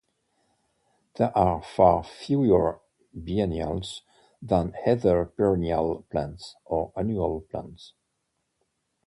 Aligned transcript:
There 1.17 1.31
are 1.37 1.61
far 1.61 2.03
fewer 2.03 2.81
biennials 3.13 4.01
than 4.41 4.73
either 4.87 5.25
perennial 5.25 6.07
plants 6.09 6.55
or 6.65 6.91
annual 6.97 7.41
plants. 7.41 7.93